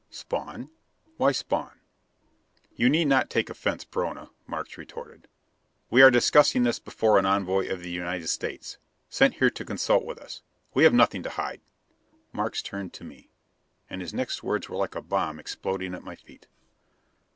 "Spawn? 0.09 0.71
Why 1.17 1.31
Spawn?" 1.31 1.79
"You 2.75 2.89
need 2.89 3.05
not 3.05 3.29
take 3.29 3.51
offense, 3.51 3.83
Perona," 3.85 4.31
Markes 4.47 4.75
retorted. 4.75 5.27
"We 5.91 6.01
are 6.01 6.09
discussing 6.09 6.63
this 6.63 6.79
before 6.79 7.19
an 7.19 7.27
envoy 7.27 7.69
of 7.71 7.81
the 7.81 7.91
United 7.91 8.25
States, 8.29 8.79
sent 9.09 9.35
here 9.35 9.51
to 9.51 9.63
consult 9.63 10.03
with 10.03 10.17
us. 10.17 10.41
We 10.73 10.85
have 10.85 10.93
nothing 10.95 11.21
to 11.21 11.29
hide." 11.29 11.61
Markes 12.31 12.63
turned 12.63 12.93
to 12.93 13.03
me. 13.03 13.29
And 13.91 14.01
his 14.01 14.11
next 14.11 14.41
words 14.41 14.67
were 14.67 14.75
like 14.77 14.95
a 14.95 15.03
bomb 15.03 15.37
exploding 15.39 15.93
at 15.93 16.01
my 16.01 16.15
feet. 16.15 16.47